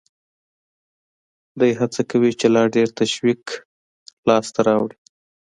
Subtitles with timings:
[1.59, 3.43] دی هڅه کوي چې لا ډېر تشویق
[4.27, 4.97] لاس ته راوړي